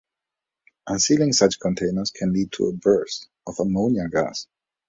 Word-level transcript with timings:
Unsealing 0.87 1.31
such 1.31 1.59
containers 1.59 2.09
can 2.09 2.33
lead 2.33 2.51
to 2.51 2.65
a 2.65 2.73
burst 2.73 3.29
of 3.45 3.59
ammonia 3.59 4.09
gas. 4.09 4.47